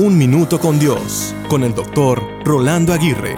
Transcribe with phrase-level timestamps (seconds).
[0.00, 3.34] Un Minuto con Dios, con el doctor Rolando Aguirre.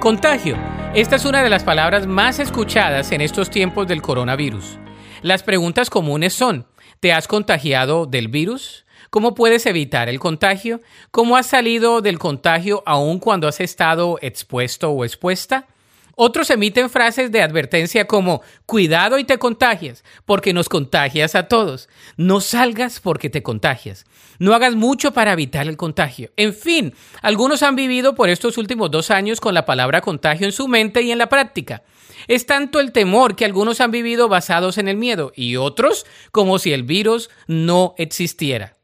[0.00, 0.54] Contagio.
[0.92, 4.76] Esta es una de las palabras más escuchadas en estos tiempos del coronavirus.
[5.22, 6.66] Las preguntas comunes son,
[7.00, 8.84] ¿te has contagiado del virus?
[9.08, 10.82] ¿Cómo puedes evitar el contagio?
[11.10, 15.68] ¿Cómo has salido del contagio aún cuando has estado expuesto o expuesta?
[16.16, 21.88] Otros emiten frases de advertencia como cuidado y te contagias, porque nos contagias a todos.
[22.16, 24.04] No salgas porque te contagias.
[24.38, 26.30] No hagas mucho para evitar el contagio.
[26.36, 30.52] En fin, algunos han vivido por estos últimos dos años con la palabra contagio en
[30.52, 31.82] su mente y en la práctica.
[32.28, 36.58] Es tanto el temor que algunos han vivido basados en el miedo y otros como
[36.58, 38.74] si el virus no existiera.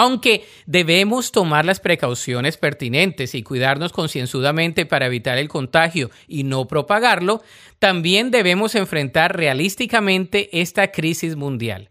[0.00, 6.68] Aunque debemos tomar las precauciones pertinentes y cuidarnos concienzudamente para evitar el contagio y no
[6.68, 7.42] propagarlo,
[7.80, 11.88] también debemos enfrentar realísticamente esta crisis mundial.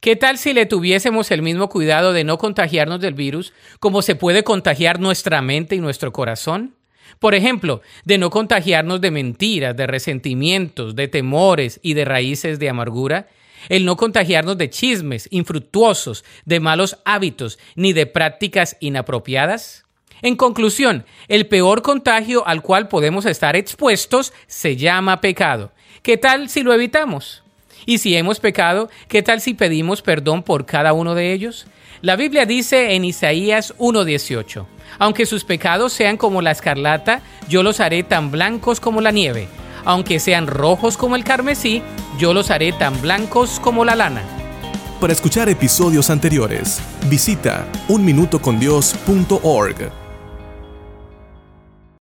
[0.00, 4.16] ¿Qué tal si le tuviésemos el mismo cuidado de no contagiarnos del virus como se
[4.16, 6.74] puede contagiar nuestra mente y nuestro corazón?
[7.20, 12.68] Por ejemplo, de no contagiarnos de mentiras, de resentimientos, de temores y de raíces de
[12.68, 13.28] amargura,
[13.68, 19.84] el no contagiarnos de chismes infructuosos, de malos hábitos, ni de prácticas inapropiadas?
[20.22, 25.72] En conclusión, el peor contagio al cual podemos estar expuestos se llama pecado.
[26.02, 27.42] ¿Qué tal si lo evitamos?
[27.86, 31.66] Y si hemos pecado, ¿qué tal si pedimos perdón por cada uno de ellos?
[32.00, 34.66] La Biblia dice en Isaías 1:18,
[34.98, 39.48] aunque sus pecados sean como la escarlata, yo los haré tan blancos como la nieve
[39.84, 41.82] aunque sean rojos como el carmesí,
[42.18, 44.22] yo los haré tan blancos como la lana.
[45.00, 50.03] Para escuchar episodios anteriores, visita unminutocondios.org.